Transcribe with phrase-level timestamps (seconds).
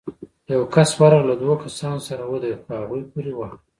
[0.53, 3.57] يو کس ورغی، له دوو کسانو سره ودرېد، خو هغوی پورې واهه.